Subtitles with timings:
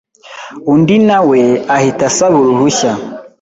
[0.71, 1.41] undi na we
[1.75, 2.91] ahita asaba uruhushya